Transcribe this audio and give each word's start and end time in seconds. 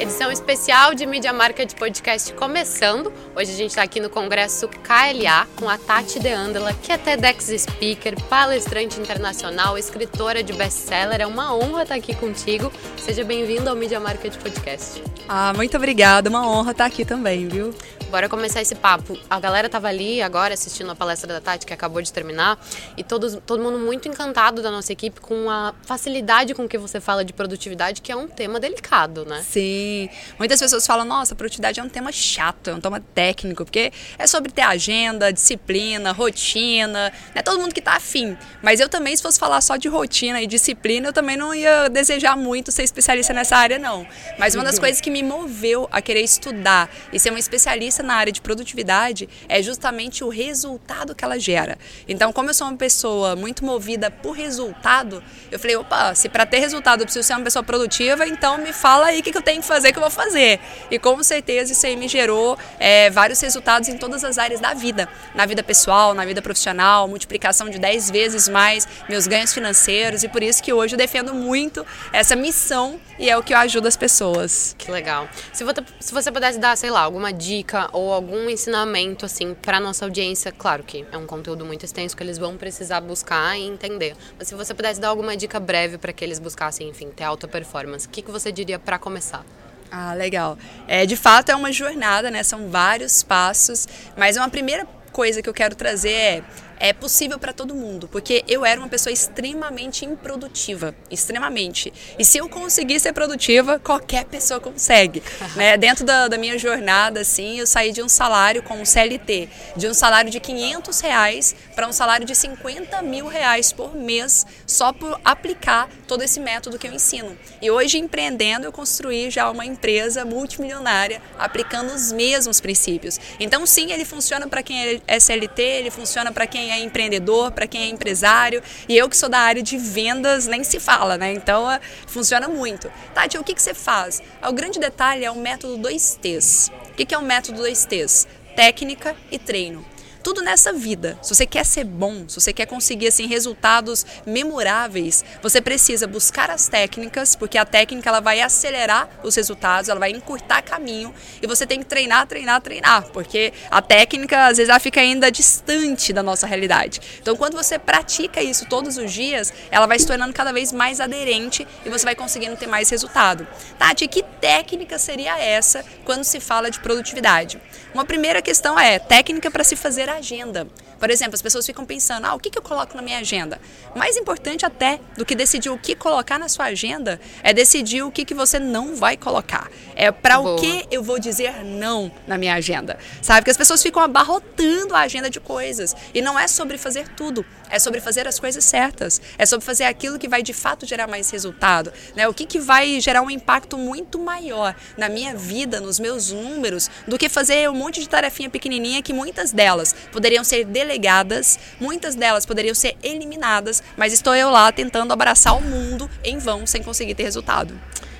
Edição 0.00 0.32
especial 0.32 0.94
de 0.94 1.04
Mídia 1.04 1.30
Market 1.30 1.74
Podcast 1.74 2.32
começando. 2.32 3.12
Hoje 3.36 3.50
a 3.52 3.54
gente 3.54 3.68
está 3.68 3.82
aqui 3.82 4.00
no 4.00 4.08
Congresso 4.08 4.66
KLA 4.66 5.46
com 5.56 5.68
a 5.68 5.76
Tati 5.76 6.18
De 6.18 6.30
Andela, 6.30 6.72
que 6.72 6.90
é 6.90 6.96
TEDx 6.96 7.48
Speaker, 7.64 8.18
palestrante 8.22 8.98
internacional, 8.98 9.76
escritora 9.76 10.42
de 10.42 10.54
best-seller. 10.54 11.20
É 11.20 11.26
uma 11.26 11.54
honra 11.54 11.82
estar 11.82 11.96
aqui 11.96 12.14
contigo. 12.14 12.72
Seja 12.96 13.22
bem-vindo 13.24 13.68
ao 13.68 13.76
Mídia 13.76 14.00
Market 14.00 14.34
Podcast. 14.38 15.02
Ah, 15.28 15.52
muito 15.54 15.76
obrigada. 15.76 16.30
Uma 16.30 16.48
honra 16.50 16.70
estar 16.70 16.86
aqui 16.86 17.04
também, 17.04 17.46
viu? 17.46 17.74
Bora 18.10 18.28
começar 18.28 18.60
esse 18.60 18.74
papo. 18.74 19.16
A 19.30 19.38
galera 19.38 19.68
tava 19.68 19.86
ali 19.86 20.20
agora 20.20 20.52
assistindo 20.52 20.90
a 20.90 20.96
palestra 20.96 21.32
da 21.32 21.40
Tati, 21.40 21.64
que 21.64 21.72
acabou 21.72 22.02
de 22.02 22.12
terminar, 22.12 22.58
e 22.96 23.04
todos, 23.04 23.38
todo 23.46 23.62
mundo 23.62 23.78
muito 23.78 24.08
encantado 24.08 24.60
da 24.60 24.68
nossa 24.68 24.92
equipe 24.92 25.20
com 25.20 25.48
a 25.48 25.72
facilidade 25.82 26.52
com 26.52 26.68
que 26.68 26.76
você 26.76 27.00
fala 27.00 27.24
de 27.24 27.32
produtividade, 27.32 28.02
que 28.02 28.10
é 28.10 28.16
um 28.16 28.26
tema 28.26 28.58
delicado, 28.58 29.24
né? 29.24 29.44
Sim. 29.48 30.08
Muitas 30.36 30.58
pessoas 30.58 30.84
falam, 30.84 31.04
nossa, 31.04 31.36
produtividade 31.36 31.78
é 31.78 31.82
um 31.84 31.88
tema 31.88 32.10
chato, 32.10 32.70
é 32.70 32.74
um 32.74 32.80
tema 32.80 33.00
técnico, 33.14 33.64
porque 33.64 33.92
é 34.18 34.26
sobre 34.26 34.50
ter 34.50 34.62
agenda, 34.62 35.32
disciplina, 35.32 36.10
rotina, 36.10 37.12
não 37.32 37.40
é 37.40 37.42
todo 37.42 37.60
mundo 37.60 37.72
que 37.72 37.80
tá 37.80 37.92
afim. 37.92 38.36
Mas 38.60 38.80
eu 38.80 38.88
também, 38.88 39.16
se 39.16 39.22
fosse 39.22 39.38
falar 39.38 39.60
só 39.60 39.76
de 39.76 39.86
rotina 39.86 40.42
e 40.42 40.48
disciplina, 40.48 41.06
eu 41.06 41.12
também 41.12 41.36
não 41.36 41.54
ia 41.54 41.88
desejar 41.88 42.36
muito 42.36 42.72
ser 42.72 42.82
especialista 42.82 43.32
nessa 43.32 43.56
área, 43.56 43.78
não. 43.78 44.04
Mas 44.36 44.56
uma 44.56 44.64
das 44.64 44.80
coisas 44.80 45.00
que 45.00 45.10
me 45.10 45.22
moveu 45.22 45.88
a 45.92 46.02
querer 46.02 46.22
estudar 46.22 46.90
e 47.12 47.20
ser 47.20 47.30
uma 47.30 47.38
especialista 47.38 47.99
na 48.02 48.14
área 48.14 48.32
de 48.32 48.40
produtividade 48.40 49.28
é 49.48 49.62
justamente 49.62 50.24
o 50.24 50.28
resultado 50.28 51.14
que 51.14 51.24
ela 51.24 51.38
gera. 51.38 51.78
Então, 52.08 52.32
como 52.32 52.50
eu 52.50 52.54
sou 52.54 52.66
uma 52.66 52.76
pessoa 52.76 53.36
muito 53.36 53.64
movida 53.64 54.10
por 54.10 54.32
resultado, 54.32 55.22
eu 55.50 55.58
falei, 55.58 55.76
opa, 55.76 56.14
se 56.14 56.28
para 56.28 56.46
ter 56.46 56.58
resultado 56.58 57.00
eu 57.00 57.06
preciso 57.06 57.26
ser 57.26 57.34
uma 57.34 57.44
pessoa 57.44 57.62
produtiva, 57.62 58.26
então 58.26 58.58
me 58.58 58.72
fala 58.72 59.06
aí 59.06 59.20
o 59.20 59.22
que, 59.22 59.36
eu 59.36 59.42
tenho 59.42 59.60
que 59.60 59.66
fazer 59.66 59.92
que 59.92 59.98
eu 59.98 60.02
vou 60.02 60.10
fazer. 60.10 60.60
E 60.90 60.98
com 60.98 61.22
certeza 61.22 61.72
isso 61.72 61.86
aí 61.86 61.96
me 61.96 62.08
gerou 62.08 62.58
é, 62.78 63.10
vários 63.10 63.40
resultados 63.40 63.88
em 63.88 63.96
todas 63.96 64.24
as 64.24 64.38
áreas 64.38 64.60
da 64.60 64.74
vida. 64.74 65.08
Na 65.34 65.46
vida 65.46 65.62
pessoal, 65.62 66.14
na 66.14 66.24
vida 66.24 66.40
profissional, 66.42 67.06
multiplicação 67.08 67.68
de 67.68 67.78
10 67.78 68.10
vezes 68.10 68.48
mais 68.48 68.88
meus 69.08 69.26
ganhos 69.26 69.52
financeiros. 69.52 70.22
E 70.22 70.28
por 70.28 70.42
isso 70.42 70.62
que 70.62 70.72
hoje 70.72 70.94
eu 70.94 70.98
defendo 70.98 71.34
muito 71.34 71.86
essa 72.12 72.34
missão 72.36 73.00
e 73.18 73.28
é 73.28 73.36
o 73.36 73.42
que 73.42 73.52
eu 73.52 73.58
ajudo 73.58 73.86
as 73.86 73.96
pessoas. 73.96 74.74
Que 74.78 74.90
legal. 74.90 75.28
Se 75.52 75.64
você 76.12 76.32
pudesse 76.32 76.58
dar, 76.58 76.76
sei 76.76 76.90
lá, 76.90 77.00
alguma 77.00 77.32
dica 77.32 77.89
ou 77.92 78.12
algum 78.12 78.48
ensinamento 78.48 79.26
assim 79.26 79.54
para 79.54 79.80
nossa 79.80 80.04
audiência, 80.04 80.52
claro 80.52 80.82
que 80.82 81.04
é 81.10 81.16
um 81.16 81.26
conteúdo 81.26 81.64
muito 81.64 81.84
extenso 81.84 82.16
que 82.16 82.22
eles 82.22 82.38
vão 82.38 82.56
precisar 82.56 83.00
buscar 83.00 83.58
e 83.58 83.66
entender. 83.66 84.16
Mas 84.38 84.48
se 84.48 84.54
você 84.54 84.74
pudesse 84.74 85.00
dar 85.00 85.08
alguma 85.08 85.36
dica 85.36 85.58
breve 85.58 85.98
para 85.98 86.12
que 86.12 86.24
eles 86.24 86.38
buscassem, 86.38 86.88
enfim, 86.88 87.10
ter 87.10 87.24
alta 87.24 87.48
performance, 87.48 88.06
o 88.06 88.10
que, 88.10 88.22
que 88.22 88.30
você 88.30 88.50
diria 88.50 88.78
para 88.78 88.98
começar? 88.98 89.44
Ah, 89.90 90.14
legal. 90.14 90.56
É, 90.86 91.04
de 91.04 91.16
fato 91.16 91.50
é 91.50 91.56
uma 91.56 91.72
jornada, 91.72 92.30
né? 92.30 92.42
São 92.42 92.68
vários 92.68 93.22
passos, 93.22 93.88
mas 94.16 94.36
uma 94.36 94.48
primeira 94.48 94.86
coisa 95.10 95.42
que 95.42 95.48
eu 95.48 95.54
quero 95.54 95.74
trazer 95.74 96.12
é 96.12 96.44
é 96.80 96.94
possível 96.94 97.38
para 97.38 97.52
todo 97.52 97.74
mundo, 97.74 98.08
porque 98.08 98.42
eu 98.48 98.64
era 98.64 98.80
uma 98.80 98.88
pessoa 98.88 99.12
extremamente 99.12 100.06
improdutiva, 100.06 100.94
extremamente. 101.10 101.92
E 102.18 102.24
se 102.24 102.38
eu 102.38 102.48
conseguir 102.48 102.98
ser 102.98 103.12
produtiva, 103.12 103.78
qualquer 103.78 104.24
pessoa 104.24 104.58
consegue. 104.58 105.22
né? 105.54 105.76
Dentro 105.76 106.06
da, 106.06 106.26
da, 106.26 106.38
minha 106.38 106.58
jornada, 106.58 107.20
assim, 107.20 107.58
eu 107.58 107.66
saí 107.66 107.92
de 107.92 108.02
um 108.02 108.08
salário 108.08 108.62
como 108.62 108.86
CLT, 108.86 109.48
de 109.76 109.86
um 109.86 109.92
salário 109.92 110.30
de 110.30 110.40
500 110.40 111.00
reais 111.00 111.54
para 111.76 111.86
um 111.86 111.92
salário 111.92 112.26
de 112.26 112.34
50 112.34 113.02
mil 113.02 113.26
reais 113.26 113.72
por 113.72 113.94
mês, 113.94 114.46
só 114.66 114.90
por 114.90 115.20
aplicar 115.22 115.88
todo 116.08 116.22
esse 116.22 116.40
método 116.40 116.78
que 116.78 116.88
eu 116.88 116.92
ensino. 116.92 117.36
E 117.60 117.70
hoje, 117.70 117.98
empreendendo, 117.98 118.64
eu 118.64 118.72
construí 118.72 119.30
já 119.30 119.50
uma 119.50 119.66
empresa 119.66 120.24
multimilionária 120.24 121.20
aplicando 121.38 121.92
os 121.92 122.10
mesmos 122.10 122.58
princípios. 122.58 123.20
Então, 123.38 123.66
sim, 123.66 123.92
ele 123.92 124.06
funciona 124.06 124.48
para 124.48 124.62
quem 124.62 125.02
é 125.06 125.20
CLT, 125.20 125.62
ele 125.62 125.90
funciona 125.90 126.32
para 126.32 126.46
quem 126.46 126.69
é 126.72 126.80
empreendedor, 126.80 127.50
para 127.52 127.66
quem 127.66 127.82
é 127.82 127.88
empresário. 127.88 128.62
E 128.88 128.96
eu 128.96 129.08
que 129.08 129.16
sou 129.16 129.28
da 129.28 129.38
área 129.38 129.62
de 129.62 129.76
vendas, 129.76 130.46
nem 130.46 130.64
se 130.64 130.78
fala, 130.80 131.16
né? 131.16 131.32
Então 131.32 131.70
é, 131.70 131.80
funciona 132.06 132.48
muito. 132.48 132.90
Tati, 133.14 133.38
o 133.38 133.44
que, 133.44 133.54
que 133.54 133.62
você 133.62 133.74
faz? 133.74 134.22
O 134.46 134.52
grande 134.52 134.78
detalhe 134.78 135.24
é 135.24 135.30
o 135.30 135.36
método 135.36 135.78
2Ts. 135.88 136.70
O 136.90 136.94
que, 136.94 137.04
que 137.04 137.14
é 137.14 137.18
o 137.18 137.22
método 137.22 137.62
2Ts? 137.62 138.26
Técnica 138.54 139.16
e 139.30 139.38
treino 139.38 139.89
tudo 140.22 140.42
nessa 140.42 140.72
vida. 140.72 141.18
Se 141.22 141.34
você 141.34 141.46
quer 141.46 141.64
ser 141.64 141.84
bom, 141.84 142.28
se 142.28 142.40
você 142.40 142.52
quer 142.52 142.66
conseguir 142.66 143.08
assim 143.08 143.26
resultados 143.26 144.04
memoráveis, 144.26 145.24
você 145.42 145.60
precisa 145.60 146.06
buscar 146.06 146.50
as 146.50 146.68
técnicas, 146.68 147.34
porque 147.34 147.58
a 147.58 147.64
técnica 147.64 148.08
ela 148.08 148.20
vai 148.20 148.40
acelerar 148.40 149.08
os 149.22 149.34
resultados, 149.34 149.88
ela 149.88 150.00
vai 150.00 150.10
encurtar 150.10 150.62
caminho 150.62 151.14
e 151.42 151.46
você 151.46 151.66
tem 151.66 151.80
que 151.80 151.86
treinar, 151.86 152.26
treinar, 152.26 152.60
treinar, 152.60 153.08
porque 153.12 153.52
a 153.70 153.80
técnica 153.82 154.46
às 154.46 154.56
vezes 154.56 154.68
ela 154.68 154.80
fica 154.80 155.00
ainda 155.00 155.30
distante 155.30 156.12
da 156.12 156.22
nossa 156.22 156.46
realidade. 156.46 157.00
Então, 157.20 157.36
quando 157.36 157.56
você 157.56 157.78
pratica 157.78 158.42
isso 158.42 158.66
todos 158.66 158.96
os 158.96 159.12
dias, 159.12 159.52
ela 159.70 159.86
vai 159.86 159.98
se 159.98 160.06
tornando 160.06 160.32
cada 160.32 160.52
vez 160.52 160.72
mais 160.72 161.00
aderente 161.00 161.66
e 161.84 161.88
você 161.88 162.04
vai 162.04 162.14
conseguindo 162.14 162.56
ter 162.56 162.66
mais 162.66 162.88
resultado. 162.90 163.46
Tati, 163.78 164.06
que 164.06 164.24
técnica 164.40 164.98
seria 164.98 165.38
essa 165.38 165.84
quando 166.04 166.24
se 166.24 166.40
fala 166.40 166.70
de 166.70 166.80
produtividade? 166.80 167.60
Uma 167.92 168.04
primeira 168.04 168.40
questão 168.40 168.78
é 168.78 168.98
técnica 168.98 169.50
para 169.50 169.64
se 169.64 169.76
fazer 169.76 170.08
agenda. 170.08 170.66
Por 171.00 171.10
exemplo, 171.10 171.34
as 171.34 171.40
pessoas 171.40 171.64
ficam 171.64 171.86
pensando, 171.86 172.26
ah, 172.26 172.34
o 172.34 172.38
que, 172.38 172.50
que 172.50 172.58
eu 172.58 172.62
coloco 172.62 172.94
na 172.94 173.00
minha 173.00 173.18
agenda? 173.18 173.58
Mais 173.96 174.18
importante 174.18 174.66
até 174.66 175.00
do 175.16 175.24
que 175.24 175.34
decidir 175.34 175.70
o 175.70 175.78
que 175.78 175.96
colocar 175.96 176.38
na 176.38 176.46
sua 176.46 176.66
agenda 176.66 177.18
é 177.42 177.54
decidir 177.54 178.02
o 178.02 178.12
que, 178.12 178.22
que 178.22 178.34
você 178.34 178.58
não 178.58 178.94
vai 178.94 179.16
colocar. 179.16 179.70
É 179.96 180.12
para 180.12 180.38
o 180.38 180.56
que 180.56 180.86
eu 180.90 181.02
vou 181.02 181.18
dizer 181.18 181.64
não 181.64 182.12
na 182.26 182.36
minha 182.36 182.54
agenda. 182.54 182.98
Sabe? 183.22 183.44
Que 183.44 183.50
as 183.50 183.56
pessoas 183.56 183.82
ficam 183.82 184.02
abarrotando 184.02 184.94
a 184.94 185.00
agenda 185.00 185.30
de 185.30 185.40
coisas. 185.40 185.96
E 186.12 186.20
não 186.20 186.38
é 186.38 186.46
sobre 186.46 186.76
fazer 186.76 187.08
tudo, 187.08 187.46
é 187.70 187.78
sobre 187.78 188.00
fazer 188.00 188.28
as 188.28 188.38
coisas 188.38 188.62
certas. 188.62 189.22
É 189.38 189.46
sobre 189.46 189.64
fazer 189.64 189.84
aquilo 189.84 190.18
que 190.18 190.28
vai 190.28 190.42
de 190.42 190.52
fato 190.52 190.84
gerar 190.84 191.06
mais 191.06 191.30
resultado. 191.30 191.90
Né? 192.14 192.28
O 192.28 192.34
que, 192.34 192.44
que 192.44 192.58
vai 192.58 193.00
gerar 193.00 193.22
um 193.22 193.30
impacto 193.30 193.78
muito 193.78 194.18
maior 194.18 194.76
na 194.98 195.08
minha 195.08 195.34
vida, 195.34 195.80
nos 195.80 195.98
meus 195.98 196.30
números, 196.30 196.90
do 197.08 197.16
que 197.16 197.30
fazer 197.30 197.70
um 197.70 197.74
monte 197.74 198.00
de 198.00 198.08
tarefinha 198.08 198.50
pequenininha 198.50 199.02
que 199.02 199.14
muitas 199.14 199.50
delas 199.50 199.94
poderiam 200.12 200.44
ser 200.44 200.66
delegadas 200.66 200.89
delegadas, 200.90 201.58
muitas 201.78 202.16
delas 202.16 202.44
poderiam 202.44 202.74
ser 202.74 202.96
eliminadas, 203.02 203.82
mas 203.96 204.12
estou 204.12 204.34
eu 204.34 204.50
lá 204.50 204.72
tentando 204.72 205.12
abraçar 205.12 205.56
o 205.56 205.62
mundo 205.62 206.10
em 206.24 206.38
vão 206.38 206.66
sem 206.66 206.82
conseguir 206.82 207.14
ter 207.14 207.22
resultado. 207.22 207.78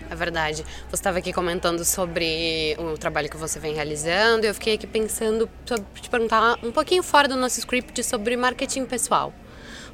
É 0.09 0.15
verdade. 0.15 0.65
Você 0.89 0.97
estava 0.97 1.19
aqui 1.19 1.33
comentando 1.33 1.85
sobre 1.85 2.77
o 2.79 2.97
trabalho 2.99 3.29
que 3.29 3.37
você 3.37 3.59
vem 3.59 3.75
realizando 3.75 4.45
e 4.45 4.49
eu 4.49 4.55
fiquei 4.55 4.75
aqui 4.75 4.87
pensando, 4.87 5.49
te 5.65 6.11
perguntar 6.11 6.59
um 6.63 6.73
pouquinho 6.73 7.03
fora 7.03 7.29
do 7.29 7.37
nosso 7.37 7.59
script 7.61 8.03
sobre 8.03 8.37
marketing 8.37 8.87
pessoal. 8.87 9.33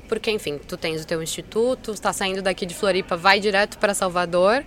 Porque, 0.09 0.31
enfim, 0.31 0.59
tu 0.59 0.77
tens 0.77 1.03
o 1.03 1.07
teu 1.07 1.23
instituto, 1.23 1.93
está 1.93 2.13
saindo 2.13 2.41
daqui 2.41 2.65
de 2.65 2.75
Floripa, 2.75 3.17
vai 3.17 3.41
direto 3.41 3.77
para 3.79 3.93
Salvador 3.93 4.65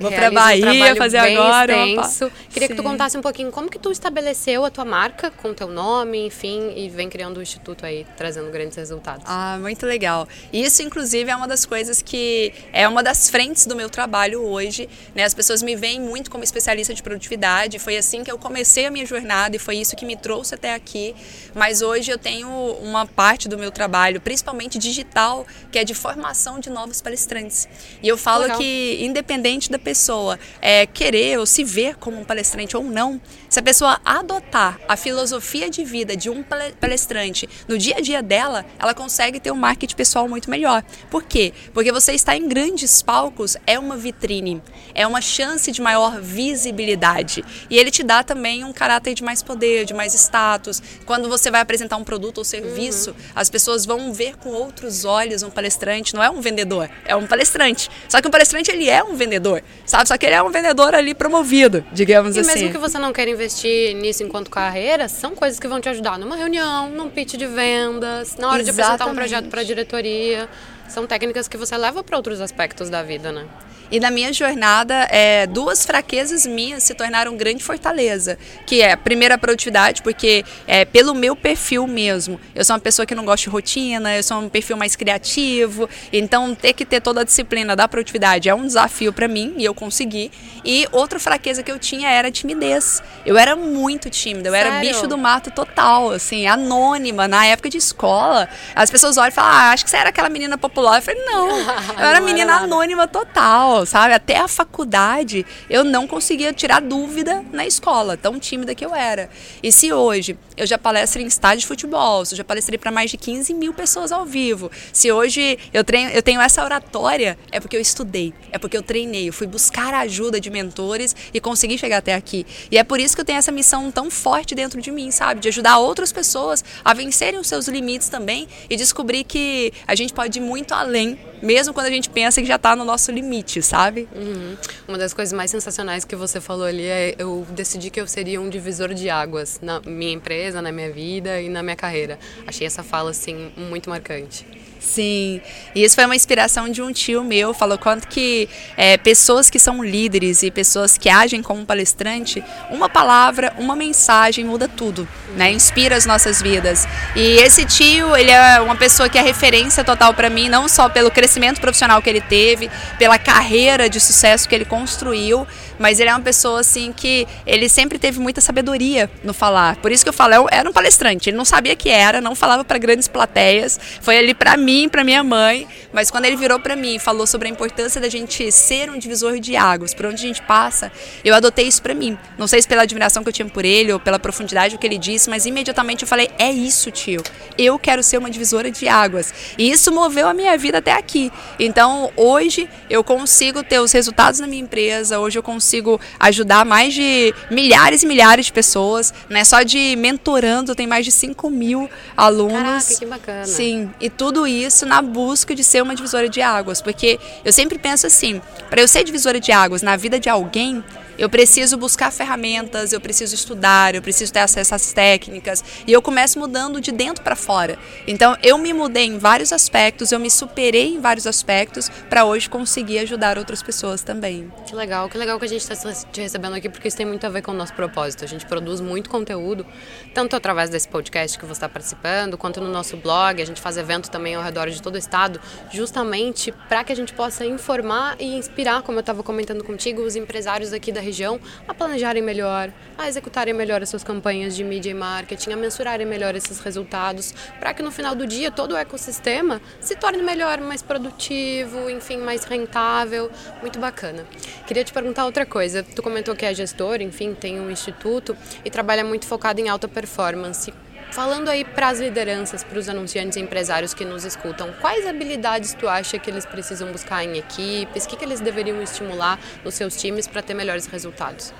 Vou 0.00 0.10
para 0.10 0.30
Bahia 0.30 0.94
um 0.94 0.96
fazer 0.96 1.18
agora. 1.18 1.76
Extenso. 1.86 2.32
Queria 2.48 2.68
Sim. 2.68 2.74
que 2.74 2.80
tu 2.80 2.82
contasse 2.82 3.18
um 3.18 3.20
pouquinho 3.20 3.50
como 3.52 3.68
que 3.68 3.78
tu 3.78 3.92
estabeleceu 3.92 4.64
a 4.64 4.70
tua 4.70 4.84
marca 4.84 5.30
com 5.30 5.52
teu 5.52 5.68
nome, 5.68 6.26
enfim, 6.26 6.72
e 6.74 6.88
vem 6.88 7.10
criando 7.10 7.36
o 7.36 7.42
instituto 7.42 7.84
aí, 7.84 8.06
trazendo 8.16 8.50
grandes 8.50 8.78
resultados. 8.78 9.24
Ah, 9.26 9.58
muito 9.60 9.84
legal. 9.84 10.26
Isso, 10.50 10.82
inclusive, 10.82 11.30
é 11.30 11.36
uma 11.36 11.46
das 11.46 11.66
coisas 11.66 12.00
que 12.00 12.50
é 12.72 12.88
uma 12.88 13.02
das 13.02 13.28
frentes 13.28 13.66
do 13.66 13.76
meu 13.76 13.90
trabalho 13.90 14.42
hoje. 14.42 14.88
Né? 15.14 15.22
As 15.22 15.34
pessoas 15.34 15.62
me 15.62 15.76
veem 15.76 16.00
muito 16.00 16.30
como 16.30 16.42
especialista 16.42 16.94
de 16.94 17.02
produtividade. 17.02 17.78
Foi 17.78 17.98
assim 17.98 18.24
que 18.24 18.32
eu 18.32 18.38
comecei 18.38 18.86
a 18.86 18.90
minha 18.90 19.04
jornada 19.04 19.54
e 19.54 19.58
foi 19.58 19.76
isso 19.76 19.94
que 19.94 20.06
me 20.06 20.16
trouxe 20.16 20.54
até 20.54 20.74
aqui. 20.74 21.14
Mas 21.54 21.82
hoje 21.82 22.10
eu 22.10 22.16
tenho 22.16 22.48
uma 22.80 23.04
parte 23.04 23.50
do 23.50 23.58
meu 23.58 23.70
trabalho, 23.70 24.18
principalmente 24.18 24.78
digital, 24.78 25.46
que 25.70 25.78
é 25.78 25.84
de 25.84 25.92
formação 25.92 26.58
de 26.58 26.70
novos 26.70 27.02
palestrantes. 27.02 27.68
E 28.02 28.08
eu 28.08 28.16
falo 28.16 28.44
legal. 28.44 28.58
que, 28.58 28.98
independente 29.02 29.70
da 29.70 29.78
pessoa 29.78 29.89
pessoa 29.90 30.38
é, 30.62 30.86
querer 30.86 31.40
ou 31.40 31.44
se 31.44 31.64
ver 31.64 31.96
como 31.96 32.20
um 32.20 32.24
palestrante 32.24 32.76
ou 32.76 32.84
não, 32.84 33.20
se 33.48 33.58
a 33.58 33.62
pessoa 33.62 34.00
adotar 34.04 34.78
a 34.86 34.96
filosofia 34.96 35.68
de 35.68 35.82
vida 35.82 36.16
de 36.16 36.30
um 36.30 36.44
palestrante 36.80 37.48
no 37.66 37.76
dia 37.76 37.96
a 37.96 38.00
dia 38.00 38.22
dela, 38.22 38.64
ela 38.78 38.94
consegue 38.94 39.40
ter 39.40 39.50
um 39.50 39.56
marketing 39.56 39.96
pessoal 39.96 40.28
muito 40.28 40.48
melhor. 40.48 40.84
Por 41.10 41.24
quê? 41.24 41.52
Porque 41.74 41.90
você 41.90 42.12
estar 42.12 42.36
em 42.36 42.46
grandes 42.46 43.02
palcos 43.02 43.56
é 43.66 43.76
uma 43.80 43.96
vitrine, 43.96 44.62
é 44.94 45.04
uma 45.04 45.20
chance 45.20 45.72
de 45.72 45.82
maior 45.82 46.20
visibilidade. 46.20 47.44
E 47.68 47.76
ele 47.76 47.90
te 47.90 48.04
dá 48.04 48.22
também 48.22 48.62
um 48.62 48.72
caráter 48.72 49.14
de 49.14 49.24
mais 49.24 49.42
poder, 49.42 49.84
de 49.84 49.92
mais 49.92 50.14
status. 50.14 50.80
Quando 51.04 51.28
você 51.28 51.50
vai 51.50 51.60
apresentar 51.60 51.96
um 51.96 52.04
produto 52.04 52.38
ou 52.38 52.44
serviço, 52.44 53.10
uhum. 53.10 53.16
as 53.34 53.50
pessoas 53.50 53.84
vão 53.84 54.12
ver 54.12 54.36
com 54.36 54.50
outros 54.50 55.04
olhos 55.04 55.42
um 55.42 55.50
palestrante, 55.50 56.14
não 56.14 56.22
é 56.22 56.30
um 56.30 56.40
vendedor, 56.40 56.88
é 57.04 57.16
um 57.16 57.26
palestrante. 57.26 57.90
Só 58.08 58.20
que 58.20 58.28
o 58.28 58.30
palestrante 58.30 58.70
ele 58.70 58.88
é 58.88 59.02
um 59.02 59.16
vendedor 59.16 59.64
sabe? 59.84 60.08
Só 60.08 60.16
que 60.16 60.26
ele 60.26 60.34
é 60.34 60.42
um 60.42 60.50
vendedor 60.50 60.94
ali 60.94 61.14
promovido, 61.14 61.84
digamos 61.92 62.36
e 62.36 62.40
assim. 62.40 62.50
E 62.50 62.54
mesmo 62.54 62.70
que 62.70 62.78
você 62.78 62.98
não 62.98 63.12
queira 63.12 63.30
investir 63.30 63.94
nisso 63.94 64.22
enquanto 64.22 64.50
carreira, 64.50 65.08
são 65.08 65.34
coisas 65.34 65.58
que 65.58 65.66
vão 65.68 65.80
te 65.80 65.88
ajudar 65.88 66.18
numa 66.18 66.36
reunião, 66.36 66.88
num 66.90 67.08
pitch 67.08 67.34
de 67.34 67.46
vendas, 67.46 68.36
na 68.36 68.48
hora 68.48 68.60
Exatamente. 68.60 68.64
de 68.64 68.70
apresentar 68.70 69.06
um 69.06 69.14
projeto 69.14 69.48
para 69.48 69.60
a 69.60 69.64
diretoria. 69.64 70.48
São 70.88 71.06
técnicas 71.06 71.46
que 71.46 71.56
você 71.56 71.76
leva 71.76 72.02
para 72.02 72.16
outros 72.16 72.40
aspectos 72.40 72.90
da 72.90 73.02
vida, 73.02 73.30
né? 73.30 73.46
E 73.90 73.98
na 73.98 74.10
minha 74.10 74.32
jornada, 74.32 75.08
é, 75.10 75.46
duas 75.46 75.84
fraquezas 75.84 76.46
minhas 76.46 76.82
se 76.82 76.94
tornaram 76.94 77.36
grande 77.36 77.62
fortaleza, 77.64 78.38
que 78.66 78.80
é 78.80 78.92
a 78.92 78.96
primeira 78.96 79.34
a 79.34 79.38
produtividade, 79.38 80.02
porque 80.02 80.44
é 80.66 80.84
pelo 80.84 81.14
meu 81.14 81.34
perfil 81.34 81.86
mesmo. 81.86 82.40
Eu 82.54 82.64
sou 82.64 82.74
uma 82.74 82.80
pessoa 82.80 83.06
que 83.06 83.14
não 83.14 83.24
gosta 83.24 83.44
de 83.44 83.50
rotina, 83.50 84.16
eu 84.16 84.22
sou 84.22 84.38
um 84.38 84.48
perfil 84.48 84.76
mais 84.76 84.94
criativo, 84.94 85.88
então 86.12 86.54
ter 86.54 86.72
que 86.72 86.84
ter 86.84 87.00
toda 87.00 87.22
a 87.22 87.24
disciplina 87.24 87.74
da 87.74 87.88
produtividade 87.88 88.48
é 88.48 88.54
um 88.54 88.66
desafio 88.66 89.12
para 89.12 89.26
mim 89.26 89.54
e 89.56 89.64
eu 89.64 89.74
consegui. 89.74 90.30
E 90.64 90.86
outra 90.92 91.18
fraqueza 91.18 91.62
que 91.62 91.70
eu 91.70 91.78
tinha 91.78 92.08
era 92.10 92.28
a 92.28 92.30
timidez. 92.30 93.02
Eu 93.24 93.36
era 93.38 93.56
muito 93.56 94.10
tímida, 94.10 94.48
eu 94.48 94.52
Sério? 94.52 94.72
era 94.72 94.80
bicho 94.80 95.06
do 95.06 95.16
mato 95.16 95.50
total, 95.50 96.10
assim, 96.10 96.46
anônima 96.46 97.26
na 97.26 97.46
época 97.46 97.68
de 97.68 97.78
escola. 97.78 98.48
As 98.74 98.90
pessoas 98.90 99.16
olham 99.16 99.28
e 99.28 99.32
falam: 99.32 99.50
"Ah, 99.50 99.70
acho 99.72 99.84
que 99.84 99.90
você 99.90 99.96
era 99.96 100.10
aquela 100.10 100.28
menina 100.28 100.58
popular". 100.58 100.98
Eu 100.98 101.02
falei: 101.02 101.24
"Não, 101.24 101.48
eu 101.98 102.04
era 102.04 102.20
menina 102.20 102.56
anônima 102.56 103.06
total, 103.08 103.79
sabe? 103.86 104.14
Até 104.14 104.38
a 104.38 104.48
faculdade 104.48 105.44
eu 105.68 105.84
não 105.84 106.06
conseguia 106.06 106.52
tirar 106.52 106.80
dúvida 106.80 107.44
na 107.52 107.66
escola, 107.66 108.16
tão 108.16 108.38
tímida 108.38 108.74
que 108.74 108.84
eu 108.84 108.94
era. 108.94 109.30
E 109.62 109.72
se 109.72 109.92
hoje 109.92 110.38
eu 110.56 110.66
já 110.66 110.78
palestro 110.78 111.22
em 111.22 111.26
estádio 111.26 111.60
de 111.60 111.66
futebol, 111.66 112.22
eu 112.30 112.36
já 112.36 112.44
palestrei 112.44 112.78
para 112.78 112.90
mais 112.90 113.10
de 113.10 113.16
15 113.16 113.54
mil 113.54 113.72
pessoas 113.72 114.12
ao 114.12 114.26
vivo, 114.26 114.70
se 114.92 115.10
hoje 115.10 115.58
eu, 115.72 115.82
treino, 115.84 116.10
eu 116.10 116.22
tenho 116.22 116.40
essa 116.40 116.62
oratória, 116.62 117.38
é 117.50 117.60
porque 117.60 117.76
eu 117.76 117.80
estudei, 117.80 118.34
é 118.52 118.58
porque 118.58 118.76
eu 118.76 118.82
treinei, 118.82 119.28
eu 119.28 119.32
fui 119.32 119.46
buscar 119.46 119.94
a 119.94 120.00
ajuda 120.00 120.40
de 120.40 120.50
mentores 120.50 121.14
e 121.32 121.40
consegui 121.40 121.78
chegar 121.78 121.98
até 121.98 122.14
aqui. 122.14 122.46
E 122.70 122.78
é 122.78 122.84
por 122.84 123.00
isso 123.00 123.14
que 123.14 123.20
eu 123.20 123.24
tenho 123.24 123.38
essa 123.38 123.52
missão 123.52 123.90
tão 123.90 124.10
forte 124.10 124.54
dentro 124.54 124.80
de 124.80 124.90
mim, 124.90 125.10
sabe? 125.10 125.40
De 125.40 125.48
ajudar 125.48 125.78
outras 125.78 126.12
pessoas 126.12 126.64
a 126.84 126.92
vencerem 126.92 127.40
os 127.40 127.48
seus 127.48 127.68
limites 127.68 128.08
também 128.08 128.48
e 128.68 128.76
descobrir 128.76 129.24
que 129.24 129.72
a 129.86 129.94
gente 129.94 130.12
pode 130.12 130.38
ir 130.38 130.42
muito 130.42 130.72
além 130.74 131.18
mesmo 131.42 131.72
quando 131.72 131.86
a 131.86 131.90
gente 131.90 132.10
pensa 132.10 132.40
que 132.40 132.46
já 132.46 132.56
está 132.56 132.76
no 132.76 132.84
nosso 132.84 133.10
limite, 133.10 133.62
sabe? 133.70 134.08
Uhum. 134.12 134.56
Uma 134.88 134.98
das 134.98 135.14
coisas 135.14 135.32
mais 135.32 135.48
sensacionais 135.48 136.04
que 136.04 136.16
você 136.16 136.40
falou 136.40 136.64
ali 136.64 136.86
é 136.86 137.14
eu 137.16 137.46
decidi 137.50 137.88
que 137.88 138.00
eu 138.00 138.06
seria 138.06 138.40
um 138.40 138.48
divisor 138.48 138.92
de 138.92 139.08
águas 139.08 139.60
na 139.62 139.80
minha 139.80 140.12
empresa, 140.12 140.60
na 140.60 140.72
minha 140.72 140.90
vida 140.90 141.40
e 141.40 141.48
na 141.48 141.62
minha 141.62 141.76
carreira. 141.76 142.18
Achei 142.48 142.66
essa 142.66 142.82
fala 142.82 143.10
assim 143.10 143.52
muito 143.56 143.88
marcante. 143.88 144.44
Sim, 144.80 145.42
e 145.74 145.84
isso 145.84 145.94
foi 145.94 146.06
uma 146.06 146.16
inspiração 146.16 146.66
de 146.66 146.80
um 146.80 146.90
tio 146.90 147.22
meu, 147.22 147.52
falou 147.52 147.76
quanto 147.76 148.08
que 148.08 148.48
é, 148.78 148.96
pessoas 148.96 149.50
que 149.50 149.58
são 149.58 149.84
líderes 149.84 150.42
e 150.42 150.50
pessoas 150.50 150.96
que 150.96 151.10
agem 151.10 151.42
como 151.42 151.66
palestrante, 151.66 152.42
uma 152.70 152.88
palavra, 152.88 153.52
uma 153.58 153.76
mensagem 153.76 154.42
muda 154.42 154.66
tudo, 154.66 155.06
né? 155.36 155.52
Inspira 155.52 155.96
as 155.96 156.06
nossas 156.06 156.40
vidas. 156.40 156.88
E 157.14 157.36
esse 157.36 157.66
tio, 157.66 158.16
ele 158.16 158.30
é 158.30 158.58
uma 158.62 158.74
pessoa 158.74 159.08
que 159.10 159.18
é 159.18 159.22
referência 159.22 159.84
total 159.84 160.14
para 160.14 160.30
mim, 160.30 160.48
não 160.48 160.66
só 160.66 160.88
pelo 160.88 161.10
crescimento 161.10 161.60
profissional 161.60 162.00
que 162.00 162.08
ele 162.08 162.22
teve, 162.22 162.70
pela 162.98 163.18
carreira 163.18 163.88
de 163.88 164.00
sucesso 164.00 164.48
que 164.48 164.54
ele 164.54 164.64
construiu, 164.64 165.46
mas 165.80 165.98
ele 165.98 166.10
é 166.10 166.12
uma 166.12 166.20
pessoa 166.20 166.60
assim 166.60 166.92
que 166.92 167.26
ele 167.46 167.66
sempre 167.66 167.98
teve 167.98 168.20
muita 168.20 168.42
sabedoria 168.42 169.10
no 169.24 169.32
falar. 169.32 169.76
Por 169.76 169.90
isso 169.90 170.04
que 170.04 170.10
eu 170.10 170.12
falo, 170.12 170.34
eu 170.34 170.46
era 170.50 170.68
um 170.68 170.72
palestrante, 170.72 171.30
ele 171.30 171.38
não 171.38 171.44
sabia 171.46 171.74
que 171.74 171.88
era, 171.88 172.20
não 172.20 172.34
falava 172.34 172.62
para 172.62 172.76
grandes 172.76 173.08
plateias, 173.08 173.80
foi 174.02 174.18
ali 174.18 174.34
para 174.34 174.58
mim 174.58 174.90
para 174.90 175.02
minha 175.02 175.24
mãe, 175.24 175.66
mas 175.90 176.10
quando 176.10 176.26
ele 176.26 176.36
virou 176.36 176.60
para 176.60 176.76
mim 176.76 176.96
e 176.96 176.98
falou 176.98 177.26
sobre 177.26 177.48
a 177.48 177.50
importância 177.50 177.98
da 177.98 178.10
gente 178.10 178.52
ser 178.52 178.90
um 178.90 178.98
divisor 178.98 179.40
de 179.40 179.56
águas, 179.56 179.94
por 179.94 180.04
onde 180.04 180.16
a 180.16 180.26
gente 180.28 180.42
passa, 180.42 180.92
eu 181.24 181.34
adotei 181.34 181.66
isso 181.66 181.80
para 181.80 181.94
mim. 181.94 182.18
Não 182.36 182.46
sei 182.46 182.60
se 182.60 182.68
pela 182.68 182.82
admiração 182.82 183.22
que 183.22 183.30
eu 183.30 183.32
tinha 183.32 183.48
por 183.48 183.64
ele 183.64 183.90
ou 183.90 183.98
pela 183.98 184.18
profundidade 184.18 184.76
do 184.76 184.78
que 184.78 184.86
ele 184.86 184.98
disse, 184.98 185.30
mas 185.30 185.46
imediatamente 185.46 186.02
eu 186.02 186.08
falei: 186.08 186.28
"É 186.38 186.52
isso, 186.52 186.90
tio. 186.90 187.22
Eu 187.56 187.78
quero 187.78 188.02
ser 188.02 188.18
uma 188.18 188.30
divisora 188.30 188.70
de 188.70 188.86
águas". 188.86 189.32
E 189.56 189.70
isso 189.70 189.90
moveu 189.90 190.28
a 190.28 190.34
minha 190.34 190.58
vida 190.58 190.78
até 190.78 190.92
aqui. 190.92 191.32
Então, 191.58 192.12
hoje 192.16 192.68
eu 192.90 193.02
consigo 193.02 193.64
ter 193.64 193.80
os 193.80 193.92
resultados 193.92 194.40
na 194.40 194.46
minha 194.46 194.62
empresa, 194.62 195.18
hoje 195.18 195.38
eu 195.38 195.42
consigo 195.42 195.69
ajudar 196.18 196.64
mais 196.64 196.94
de 196.94 197.34
milhares 197.50 198.02
e 198.02 198.06
milhares 198.06 198.46
de 198.46 198.52
pessoas, 198.52 199.12
né? 199.28 199.44
Só 199.44 199.62
de 199.62 199.96
mentorando 199.96 200.74
tem 200.74 200.86
mais 200.86 201.04
de 201.04 201.12
5 201.12 201.50
mil 201.50 201.88
alunos. 202.16 202.52
Caraca, 202.52 202.94
que 202.98 203.06
bacana. 203.06 203.46
Sim, 203.46 203.90
e 204.00 204.08
tudo 204.08 204.46
isso 204.46 204.86
na 204.86 205.02
busca 205.02 205.54
de 205.54 205.62
ser 205.64 205.82
uma 205.82 205.94
divisora 205.94 206.28
de 206.28 206.42
águas, 206.42 206.80
porque 206.80 207.18
eu 207.44 207.52
sempre 207.52 207.78
penso 207.78 208.06
assim, 208.06 208.40
para 208.68 208.80
eu 208.80 208.88
ser 208.88 209.04
divisora 209.04 209.40
de 209.40 209.52
águas 209.52 209.82
na 209.82 209.96
vida 209.96 210.18
de 210.18 210.28
alguém, 210.28 210.82
eu 211.20 211.28
preciso 211.28 211.76
buscar 211.76 212.10
ferramentas, 212.10 212.94
eu 212.94 213.00
preciso 213.00 213.34
estudar, 213.34 213.94
eu 213.94 214.00
preciso 214.00 214.32
ter 214.32 214.38
acesso 214.38 214.74
às 214.74 214.90
técnicas 214.90 215.62
e 215.86 215.92
eu 215.92 216.00
começo 216.00 216.38
mudando 216.38 216.80
de 216.80 216.90
dentro 216.90 217.22
para 217.22 217.36
fora. 217.36 217.78
Então 218.06 218.34
eu 218.42 218.56
me 218.56 218.72
mudei 218.72 219.04
em 219.04 219.18
vários 219.18 219.52
aspectos, 219.52 220.12
eu 220.12 220.18
me 220.18 220.30
superei 220.30 220.94
em 220.94 220.98
vários 220.98 221.26
aspectos 221.26 221.90
para 222.08 222.24
hoje 222.24 222.48
conseguir 222.48 223.00
ajudar 223.00 223.36
outras 223.36 223.62
pessoas 223.62 224.02
também. 224.02 224.50
Que 224.66 224.74
legal, 224.74 225.10
que 225.10 225.18
legal 225.18 225.38
que 225.38 225.44
a 225.44 225.48
gente 225.48 225.60
está 225.60 225.92
te 226.10 226.22
recebendo 226.22 226.54
aqui 226.54 226.70
porque 226.70 226.88
isso 226.88 226.96
tem 226.96 227.04
muito 227.04 227.26
a 227.26 227.28
ver 227.28 227.42
com 227.42 227.50
o 227.50 227.54
nosso 227.54 227.74
propósito. 227.74 228.24
A 228.24 228.26
gente 228.26 228.46
produz 228.46 228.80
muito 228.80 229.10
conteúdo, 229.10 229.66
tanto 230.14 230.34
através 230.34 230.70
desse 230.70 230.88
podcast 230.88 231.38
que 231.38 231.44
você 231.44 231.52
está 231.52 231.68
participando, 231.68 232.38
quanto 232.38 232.62
no 232.62 232.70
nosso 232.70 232.96
blog. 232.96 233.42
A 233.42 233.44
gente 233.44 233.60
faz 233.60 233.76
evento 233.76 234.10
também 234.10 234.36
ao 234.36 234.42
redor 234.42 234.70
de 234.70 234.80
todo 234.80 234.94
o 234.94 234.98
estado, 234.98 235.38
justamente 235.70 236.50
para 236.66 236.82
que 236.82 236.94
a 236.94 236.96
gente 236.96 237.12
possa 237.12 237.44
informar 237.44 238.16
e 238.18 238.24
inspirar, 238.24 238.80
como 238.80 238.96
eu 238.96 239.00
estava 239.00 239.22
comentando 239.22 239.62
contigo, 239.62 240.00
os 240.00 240.16
empresários 240.16 240.72
aqui 240.72 240.90
da 240.90 241.00
região 241.00 241.09
região 241.10 241.40
a 241.66 241.74
planejarem 241.74 242.22
melhor, 242.22 242.72
a 242.96 243.08
executarem 243.08 243.52
melhor 243.52 243.82
as 243.82 243.88
suas 243.88 244.04
campanhas 244.04 244.54
de 244.54 244.62
mídia 244.62 244.90
e 244.90 244.94
marketing, 244.94 245.52
a 245.52 245.56
mensurarem 245.56 246.06
melhor 246.06 246.34
esses 246.36 246.60
resultados, 246.60 247.34
para 247.58 247.74
que 247.74 247.82
no 247.82 247.90
final 247.90 248.14
do 248.14 248.26
dia 248.26 248.50
todo 248.50 248.72
o 248.72 248.76
ecossistema 248.76 249.60
se 249.80 249.96
torne 249.96 250.22
melhor, 250.22 250.60
mais 250.60 250.82
produtivo, 250.82 251.90
enfim, 251.90 252.18
mais 252.18 252.44
rentável. 252.44 253.30
Muito 253.60 253.78
bacana. 253.78 254.24
Queria 254.66 254.84
te 254.84 254.92
perguntar 254.92 255.24
outra 255.26 255.44
coisa. 255.44 255.82
Tu 255.82 256.02
comentou 256.02 256.36
que 256.36 256.46
é 256.46 256.54
gestor, 256.54 257.02
enfim, 257.02 257.34
tem 257.34 257.60
um 257.60 257.70
instituto 257.70 258.36
e 258.64 258.70
trabalha 258.70 259.04
muito 259.04 259.26
focado 259.26 259.60
em 259.60 259.68
alta 259.68 259.88
performance. 259.88 260.72
Falando 261.12 261.48
aí 261.48 261.64
para 261.64 261.88
as 261.88 261.98
lideranças, 261.98 262.62
para 262.62 262.78
os 262.78 262.88
anunciantes 262.88 263.36
e 263.36 263.40
empresários 263.40 263.92
que 263.92 264.04
nos 264.04 264.24
escutam, 264.24 264.72
quais 264.80 265.04
habilidades 265.04 265.74
tu 265.74 265.88
acha 265.88 266.20
que 266.20 266.30
eles 266.30 266.46
precisam 266.46 266.92
buscar 266.92 267.24
em 267.24 267.36
equipes? 267.36 268.04
O 268.04 268.08
que, 268.08 268.16
que 268.16 268.24
eles 268.24 268.38
deveriam 268.38 268.80
estimular 268.80 269.36
nos 269.64 269.74
seus 269.74 269.96
times 269.96 270.28
para 270.28 270.40
ter 270.40 270.54
melhores 270.54 270.86
resultados? 270.86 271.52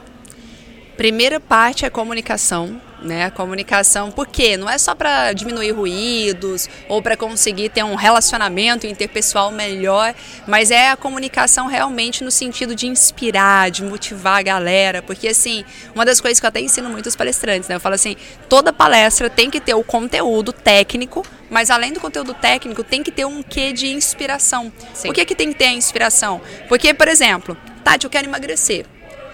Primeira 1.01 1.41
parte 1.41 1.87
é 1.87 1.89
comunicação 1.89 2.79
né? 3.03 3.25
A 3.25 3.31
comunicação, 3.31 4.11
porque 4.11 4.59
não 4.59 4.69
é 4.69 4.77
só 4.77 4.95
para 4.95 5.33
diminuir 5.33 5.71
ruídos 5.71 6.69
ou 6.87 7.01
para 7.01 7.17
conseguir 7.17 7.71
ter 7.71 7.83
um 7.83 7.95
relacionamento 7.95 8.87
interpessoal 8.87 9.51
melhor, 9.51 10.15
mas 10.47 10.71
é 10.71 10.91
a 10.91 10.97
comunicação 10.99 11.67
realmente 11.67 12.23
no 12.23 12.31
sentido 12.31 12.75
de 12.75 12.87
inspirar, 12.87 13.71
de 13.71 13.83
motivar 13.83 14.41
a 14.41 14.43
galera, 14.43 15.01
porque 15.01 15.29
assim, 15.29 15.65
uma 15.95 16.05
das 16.05 16.21
coisas 16.21 16.39
que 16.39 16.45
eu 16.45 16.49
até 16.49 16.61
ensino 16.61 16.91
muito 16.91 17.07
os 17.07 17.17
palestrantes, 17.17 17.71
né? 17.71 17.77
Eu 17.77 17.81
falo 17.81 17.95
assim, 17.95 18.17
toda 18.47 18.71
palestra 18.71 19.31
tem 19.31 19.49
que 19.49 19.61
ter 19.61 19.73
o 19.73 19.83
conteúdo 19.83 20.53
técnico, 20.53 21.25
mas 21.49 21.71
além 21.71 21.95
do 21.95 22.01
conteúdo 22.01 22.35
técnico, 22.35 22.85
tem 22.85 23.03
que 23.03 23.11
ter 23.11 23.25
um 23.25 23.43
quê 23.43 23.73
de 23.73 23.89
inspiração. 23.89 24.71
Sim. 24.93 25.09
Por 25.09 25.15
que, 25.15 25.25
que 25.25 25.35
tem 25.35 25.53
que 25.53 25.59
ter 25.59 25.69
a 25.69 25.73
inspiração? 25.73 26.39
Porque, 26.69 26.93
por 26.93 27.09
exemplo, 27.09 27.57
Tati, 27.83 28.05
eu 28.05 28.11
quero 28.11 28.29
emagrecer. 28.29 28.85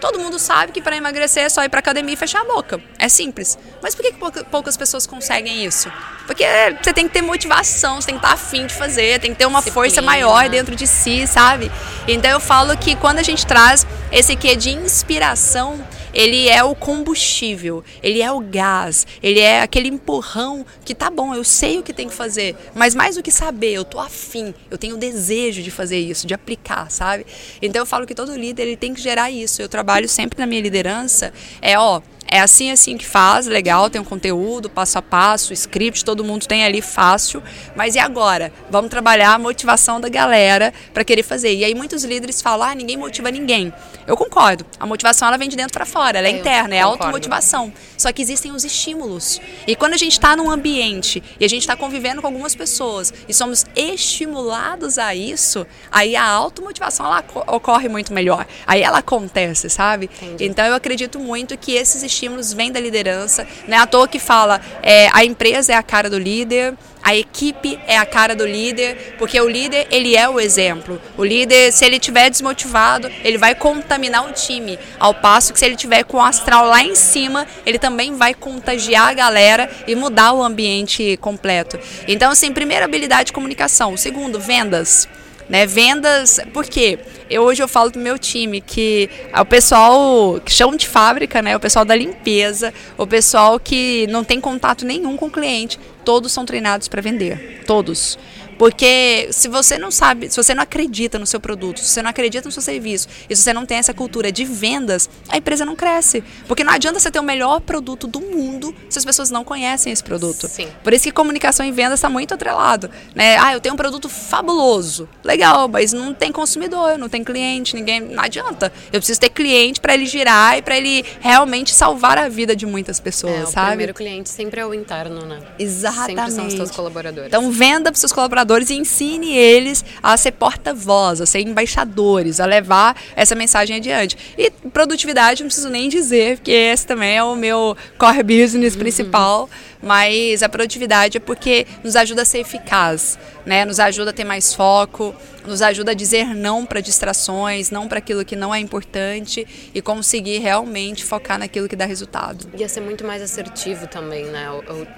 Todo 0.01 0.19
mundo 0.19 0.39
sabe 0.39 0.73
que 0.73 0.83
para 0.83 0.97
emagrecer 0.97 1.45
é 1.45 1.49
só 1.49 1.65
ir 1.65 1.69
para 1.69 1.81
academia 1.81 2.15
e 2.15 2.17
fechar 2.17 2.41
a 2.41 2.45
boca. 2.45 2.81
É 2.99 3.09
simples. 3.09 3.59
Mas 3.83 3.95
por 3.95 4.03
que, 4.03 4.13
poucas 4.45 4.77
pessoas 4.77 5.07
conseguem 5.07 5.65
isso? 5.65 5.91
Porque 6.27 6.45
você 6.83 6.93
tem 6.93 7.07
que 7.07 7.15
ter 7.15 7.23
motivação, 7.23 8.01
você 8.01 8.07
tem 8.07 8.19
que 8.19 8.25
estar 8.25 8.35
afim 8.35 8.67
de 8.67 8.75
fazer, 8.75 9.21
tem 9.21 9.33
que 9.33 9.39
ter 9.39 9.47
uma 9.47 9.61
Disciplina. 9.61 9.89
força 9.89 10.03
maior 10.03 10.49
dentro 10.49 10.75
de 10.77 10.87
si, 10.87 11.27
sabe? 11.27 11.71
Então 12.07 12.31
eu 12.31 12.41
falo 12.41 12.77
que 12.77 12.97
quando 12.97 13.19
a 13.19 13.23
gente 13.23 13.47
traz 13.47 13.87
esse 14.13 14.37
quê 14.37 14.57
de 14.57 14.71
inspiração, 14.71 15.83
ele 16.17 16.49
é 16.49 16.65
o 16.65 16.75
combustível, 16.75 17.85
ele 18.03 18.23
é 18.23 18.33
o 18.33 18.41
gás, 18.41 19.07
ele 19.23 19.39
é 19.39 19.61
aquele 19.61 19.89
empurrão 19.89 20.65
que 20.83 20.95
tá 20.95 21.11
bom, 21.11 21.35
eu 21.35 21.45
sei 21.45 21.79
o 21.79 21.83
que 21.83 21.93
tem 21.93 22.09
que 22.09 22.15
fazer, 22.15 22.57
mas 22.75 22.95
mais 22.95 23.17
do 23.17 23.23
que 23.23 23.31
saber, 23.31 23.75
eu 23.75 23.85
tô 23.85 24.01
afim, 24.01 24.55
eu 24.71 24.79
tenho 24.79 24.97
desejo 24.97 25.63
de 25.63 25.71
fazer 25.71 25.99
isso, 25.99 26.27
de 26.27 26.33
aplicar, 26.33 26.91
sabe? 26.91 27.27
Então 27.61 27.83
eu 27.83 27.87
falo 27.87 28.07
que 28.07 28.15
todo 28.15 28.35
líder 28.35 28.63
ele 28.63 28.77
tem 28.79 28.95
que 28.95 29.01
gerar 29.01 29.31
isso. 29.31 29.61
Eu 29.61 29.69
trabalho 29.69 30.09
sempre 30.09 30.39
na 30.39 30.47
minha 30.47 30.63
liderança, 30.63 31.35
é 31.61 31.79
ó, 31.79 32.01
é 32.29 32.41
assim 32.41 32.71
assim 32.71 32.97
que 32.97 33.07
faz, 33.07 33.47
legal, 33.47 33.89
tem 33.89 34.01
um 34.01 34.05
conteúdo, 34.05 34.69
passo 34.69 34.99
a 34.99 35.03
passo, 35.03 35.53
script, 35.53 36.05
todo 36.05 36.25
mundo 36.25 36.47
tem 36.47 36.65
ali 36.65 36.83
fácil. 36.83 37.43
Mas 37.75 37.95
e 37.95 37.99
agora? 37.99 38.53
Vamos 38.71 38.91
trabalhar 38.91 39.35
a 39.35 39.39
motivação 39.39 40.01
da 40.01 40.09
galera 40.09 40.73
para 40.93 41.05
querer 41.05 41.23
fazer. 41.23 41.55
E 41.55 41.65
aí 41.65 41.75
muitos 41.75 42.05
líderes 42.05 42.43
falam: 42.43 42.69
"Ah, 42.69 42.75
ninguém 42.75 42.97
motiva 42.97 43.31
ninguém". 43.31 43.73
Eu 44.07 44.17
concordo. 44.17 44.65
A 44.79 44.87
motivação 44.87 45.29
ela 45.29 45.37
vem 45.37 45.49
de 45.49 45.57
dentro 45.57 45.73
para 45.73 45.87
fora, 45.87 46.19
ela 46.19 46.29
é, 46.29 46.33
é 46.33 46.39
interna, 46.39 46.75
é 46.75 46.81
automotivação. 46.81 47.73
Só 47.97 48.13
que 48.13 48.23
existem 48.23 48.53
os 48.53 48.65
estímulos. 48.65 49.41
E 49.67 49.75
quando 49.75 49.95
a 49.95 49.97
gente 49.97 50.13
está 50.13 50.37
num 50.37 50.51
ambiente 50.51 51.23
e 51.41 51.45
a 51.45 51.49
gente 51.49 51.63
está 51.63 51.77
convivendo 51.77 52.21
com 52.21 52.27
algumas 52.27 52.55
pessoas 52.55 53.13
e 53.29 53.35
somos 53.35 53.65
estimulados 53.75 54.99
a 54.99 55.15
isso, 55.15 55.67
aí 55.91 56.15
a 56.15 56.25
automotivação 56.25 57.07
ela 57.07 57.25
ocorre 57.49 57.89
muito 57.89 58.13
melhor. 58.13 58.47
Aí 58.67 58.83
ela 58.83 58.99
acontece, 58.99 59.69
sabe? 59.69 60.11
Entendi. 60.21 60.45
Então 60.45 60.65
eu 60.65 60.75
acredito 60.75 61.19
muito 61.19 61.57
que 61.57 61.73
esses 61.73 62.03
estímulos 62.03 62.16
vêm 62.53 62.73
da 62.73 62.81
liderança. 62.81 63.47
Não 63.67 63.77
é 63.77 63.81
à 63.81 63.87
toa 63.87 64.09
que 64.09 64.19
fala 64.19 64.61
é, 64.83 65.09
a 65.13 65.25
empresa 65.25 65.73
é 65.73 65.77
a 65.77 65.83
cara 65.83 66.09
do 66.09 66.19
líder, 66.19 66.75
a 67.07 67.15
equipe 67.15 67.79
é 67.87 67.97
a 67.97 68.05
cara 68.05 68.35
do 68.35 68.45
líder, 68.45 69.15
porque 69.17 69.41
o 69.41 69.49
líder, 69.49 69.87
ele 69.93 70.17
é 70.17 70.29
o 70.29 70.41
exemplo. 70.41 71.01
O 71.17 71.25
líder, 71.25 71.73
se 71.73 71.85
ele 71.85 71.97
estiver 71.97 72.29
desmotivado, 72.29 73.09
ele 73.23 73.39
vai 73.39 73.55
contaminar 73.55 74.29
o 74.29 74.33
time. 74.33 74.77
Ao 74.99 75.15
passo 75.15 75.53
que 75.53 75.59
se 75.61 75.65
ele 75.65 75.77
tiver 75.77 76.03
com 76.03 76.17
o 76.17 76.21
astral 76.21 76.67
lá 76.67 76.83
em 76.83 76.97
cima, 76.97 77.47
ele 77.65 77.79
também 77.79 78.17
vai 78.17 78.35
contagiar 78.35 79.09
a 79.09 79.15
galera 79.15 79.71
e 79.87 79.95
mudar 79.95 80.33
o 80.33 80.43
ambiente 80.43 81.17
completo. 81.19 81.79
Então, 82.09 82.33
assim, 82.33 82.53
primeira 82.53 82.87
habilidade 82.87 83.27
de 83.27 83.33
comunicação. 83.33 83.97
Segundo, 83.97 84.41
vendas. 84.41 85.07
Né, 85.49 85.65
vendas, 85.65 86.41
porque 86.53 86.99
eu 87.31 87.43
hoje 87.43 87.63
eu 87.63 87.69
falo 87.69 87.93
pro 87.93 88.01
meu 88.01 88.19
time 88.19 88.61
que 88.61 89.09
é 89.33 89.41
o 89.41 89.45
pessoal 89.45 90.41
que 90.45 90.51
chão 90.51 90.75
de 90.75 90.89
fábrica, 90.89 91.41
né, 91.41 91.57
o 91.57 91.61
pessoal 91.61 91.85
da 91.85 91.95
limpeza, 91.95 92.75
o 92.99 93.07
pessoal 93.07 93.61
que 93.61 94.09
não 94.09 94.25
tem 94.25 94.41
contato 94.41 94.85
nenhum 94.85 95.17
com 95.17 95.27
o 95.27 95.31
cliente, 95.31 95.79
todos 96.05 96.33
são 96.33 96.45
treinados 96.45 96.89
para 96.89 97.01
vender, 97.01 97.63
todos. 97.65 98.19
Porque 98.59 99.29
se 99.31 99.49
você 99.49 99.79
não 99.79 99.91
sabe, 99.91 100.31
se 100.31 100.37
você 100.37 100.55
não 100.55 100.63
acredita 100.63 101.19
no 101.19 101.27
seu 101.27 101.39
produto, 101.39 101.81
se 101.81 101.89
você 101.89 102.03
não 102.03 102.11
acredita 102.11 102.49
no 102.49 102.53
seu 102.53 102.63
serviço, 102.63 103.09
e 103.29 103.37
se 103.37 103.43
você 103.43 103.53
não 103.53 103.67
tem 103.67 103.79
essa 103.79 103.93
cultura 103.93 104.33
de 104.33 104.45
vendas, 104.45 105.09
a 105.29 105.37
empresa 105.37 105.65
não 105.65 105.77
cresce. 105.77 106.25
Porque 106.49 106.65
não 106.65 106.73
adianta 106.73 106.99
você 106.99 107.11
ter 107.11 107.21
o 107.21 107.23
melhor 107.23 107.61
produto 107.61 108.07
do 108.07 108.21
mundo 108.21 108.75
se 108.89 108.99
as 108.99 109.05
pessoas 109.05 109.31
não 109.31 109.45
conhecem 109.45 109.93
esse 109.93 110.03
produto. 110.03 110.49
Sim. 110.49 110.69
Por 110.83 110.93
isso 110.93 111.05
que 111.05 111.13
comunicação 111.13 111.67
e 111.67 111.73
vendas 111.73 111.99
está 111.99 112.09
muito 112.09 112.33
atrelado. 112.35 112.91
Né? 113.15 113.37
Ah, 113.39 113.53
eu 113.53 113.61
tenho 113.61 113.75
um 113.75 113.77
produto 113.77 114.09
fabuloso. 114.09 115.09
Legal, 115.23 115.69
mas 115.69 115.93
não 115.93 116.15
tem 116.15 116.33
consumidor, 116.33 116.99
não 116.99 117.09
tem 117.09 117.23
cliente, 117.23 117.75
ninguém. 117.75 118.01
Não 118.01 118.23
adianta. 118.23 118.73
Eu 118.93 119.01
preciso 119.01 119.21
ter 119.21 119.31
cliente 119.31 119.81
para 119.81 119.95
ele 119.95 120.07
girar 120.07 120.59
e 120.59 120.63
para 120.63 120.77
ele 120.77 121.05
realmente 121.21 121.75
salvar 121.75 122.19
a 122.19 122.29
vida 122.29 122.57
de 122.57 122.65
muitas 122.65 123.01
pessoas, 123.01 123.35
é, 123.35 123.47
sabe? 123.47 123.67
O 123.67 123.71
primeiro 123.71 123.95
cliente 123.95 124.29
sempre 124.29 124.61
é 124.61 124.67
o 124.67 124.73
interno, 124.73 125.27
né? 125.27 125.41
Exatamente. 125.59 126.17
Sempre 126.17 126.33
são 126.33 126.47
os 126.47 126.55
seus 126.55 126.71
colaboradores. 126.71 127.29
Então 127.29 127.51
venda 127.51 127.91
para 127.91 127.95
os 127.95 128.01
seus 128.01 128.13
colaboradores 128.13 128.46
e 128.71 128.75
ensine 128.75 129.35
eles 129.35 129.85
a 130.03 130.17
ser 130.17 130.33
porta-voz, 130.33 131.21
a 131.21 131.27
ser 131.27 131.41
embaixadores, 131.41 132.41
a 132.41 132.47
levar 132.47 132.97
essa 133.15 133.35
mensagem 133.35 133.77
adiante. 133.77 134.17
E 134.39 134.51
produtividade 134.71 135.43
não 135.43 135.49
preciso 135.49 135.69
nem 135.69 135.89
dizer, 135.89 136.37
porque 136.37 136.51
esse 136.51 136.87
também 136.87 137.17
é 137.17 137.23
o 137.23 137.35
meu 137.35 137.77
core 137.99 138.23
business 138.23 138.75
uhum. 138.75 138.81
principal, 138.81 139.51
mas 139.83 140.43
a 140.43 140.49
produtividade 140.49 141.17
é 141.17 141.21
porque 141.21 141.67
nos 141.83 141.97
ajuda 141.97 142.23
a 142.23 142.25
ser 142.25 142.39
eficaz, 142.39 143.19
né? 143.45 143.65
Nos 143.65 143.79
ajuda 143.79 144.11
a 144.11 144.13
ter 144.13 144.25
mais 144.25 144.55
foco, 144.55 145.15
nos 145.47 145.63
ajuda 145.63 145.93
a 145.93 145.95
dizer 145.95 146.35
não 146.35 146.67
para 146.67 146.81
distrações, 146.81 147.71
não 147.71 147.89
para 147.89 147.99
aquilo 147.99 148.25
que 148.25 148.35
não 148.35 148.55
é 148.55 148.59
importante 148.59 149.47
e 149.75 149.81
conseguir 149.81 150.39
realmente 150.39 151.05
focar 151.05 151.39
naquilo 151.39 151.69
que 151.69 151.77
dá 151.77 151.87
resultado. 151.87 152.49
Ia 152.57 152.69
ser 152.69 152.81
muito 152.81 153.05
mais 153.05 153.23
assertivo 153.23 153.87
também, 153.87 154.25
né? 154.27 154.49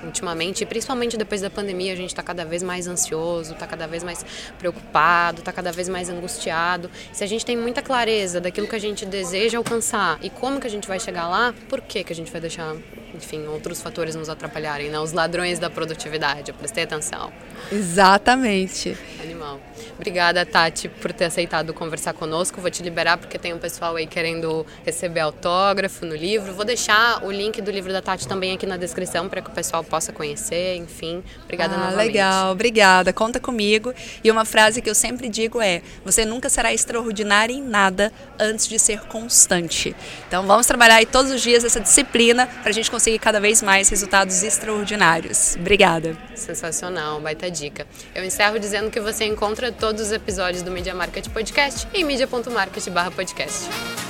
Ultimamente, 0.05 0.65
principalmente 0.65 1.17
depois 1.17 1.41
da 1.41 1.51
pandemia, 1.51 1.93
a 1.93 1.97
gente 1.97 2.11
está 2.11 2.23
cada 2.23 2.45
vez 2.45 2.63
mais 2.63 2.87
ansioso, 2.87 3.53
está 3.53 3.67
cada 3.67 3.87
vez 3.87 4.03
mais 4.03 4.25
preocupado, 4.59 5.41
está 5.41 5.53
cada 5.53 5.71
vez 5.71 5.89
mais 5.89 6.09
angustiado. 6.09 6.91
Se 7.13 7.23
a 7.23 7.27
gente 7.27 7.45
tem 7.45 7.57
muita 7.57 7.83
clareza 7.83 8.41
daquilo 8.41 8.67
que 8.67 8.77
a 8.77 8.81
gente 8.81 9.05
deseja 9.05 9.59
alcançar 9.59 10.19
e 10.23 10.31
como 10.31 10.61
que 10.61 10.67
a 10.67 10.71
gente 10.71 10.89
vai 10.89 10.99
chegar 10.99 11.29
lá, 11.29 11.55
por 11.69 11.81
que 11.81 12.03
que 12.05 12.13
a 12.13 12.17
gente 12.17 12.31
vai 12.33 12.41
deixar, 12.41 12.75
enfim, 13.15 13.47
outros 13.47 13.81
fatores 13.81 14.15
nos 14.15 14.29
atrapalharem, 14.29 14.91
né? 14.91 14.99
Os 14.99 15.13
ladrões 15.13 15.59
da 15.59 15.71
produtividade, 15.71 16.51
eu 16.51 16.55
prestei 16.55 16.85
atenção. 16.85 17.33
Exatamente. 17.73 18.97
Animal. 19.23 19.61
Obrigada, 19.97 20.45
Tati, 20.47 20.89
por 20.89 21.13
ter 21.13 21.27
aceitado 21.27 21.75
conversar 21.75 22.13
conosco. 22.13 22.61
Vou 22.61 22.71
te 22.71 22.83
liberar 22.83 23.19
porque 23.19 23.39
tem 23.39 23.53
um 23.53 23.59
pessoal 23.59 23.97
aí 23.97 24.07
querendo 24.07 24.65
receber 24.85 25.21
autógrafo 25.21 26.07
no 26.07 26.15
livro. 26.15 26.53
Vou 26.53 26.65
deixar 26.65 27.25
o 27.25 27.31
link 27.31 27.61
do 27.61 27.71
livro 27.71 27.93
da 27.93 28.01
Tati 28.01 28.27
também 28.27 28.53
aqui 28.53 28.67
na 28.67 28.77
descrição 28.77 29.29
para 29.29 29.43
que 29.43 29.51
o 29.51 29.53
pessoal 29.53 29.83
possa 29.83 30.13
conhecer. 30.13 30.77
Enfim, 30.77 31.23
obrigada 31.45 31.75
ah, 31.75 31.79
novamente. 31.79 32.07
Legal, 32.07 32.53
obrigada. 32.53 33.13
Conta 33.13 33.41
comigo. 33.41 33.93
E 34.23 34.31
uma 34.31 34.45
frase 34.45 34.81
que 34.81 34.89
eu 34.89 34.95
sempre 34.95 35.29
digo 35.29 35.61
é: 35.61 35.83
você 36.05 36.25
nunca 36.25 36.49
será 36.49 36.73
extraordinário 36.73 37.55
em 37.55 37.63
nada 37.63 38.13
antes 38.39 38.69
de 38.69 38.79
ser 38.79 39.01
constante. 39.01 39.95
Então 40.27 40.47
vamos 40.47 40.67
trabalhar 40.67 40.97
aí 40.97 41.07
todos 41.07 41.33
os 41.33 41.41
dias 41.41 41.65
essa 41.65 41.81
disciplina 41.81 42.47
para 42.47 42.71
a 42.71 42.73
gente 42.73 42.91
conseguir 42.99 43.21
cada 43.21 43.39
vez 43.39 43.63
mais 43.63 43.89
resultados 43.89 44.43
extraordinários. 44.43 45.55
Obrigada. 45.57 46.17
Sensacional, 46.35 47.21
baita 47.21 47.49
dica. 47.49 47.87
Eu 48.13 48.25
encerro 48.25 48.59
dizendo 48.59 48.91
que 48.91 49.01
você 49.01 49.25
encontra 49.25 49.71
todos 49.71 50.03
os 50.03 50.13
episódios 50.13 50.63
do 50.63 50.71
Media 50.71 50.95
Market 50.95 51.29
Podcast 51.29 51.87
em 51.95 52.05
media.market/podcast. 52.05 54.08